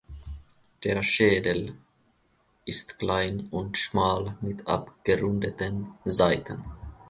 [0.83, 1.75] Der Schädel
[2.65, 6.63] ist klein und schmal mit abgerundeten Seiten.